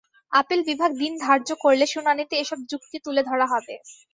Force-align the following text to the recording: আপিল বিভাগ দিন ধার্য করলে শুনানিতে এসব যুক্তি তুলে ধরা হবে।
আপিল 0.31 0.59
বিভাগ 0.69 0.91
দিন 1.01 1.13
ধার্য 1.23 1.49
করলে 1.63 1.85
শুনানিতে 1.87 2.35
এসব 2.39 2.59
যুক্তি 2.71 2.97
তুলে 3.05 3.21
ধরা 3.29 3.45
হবে। 3.53 3.75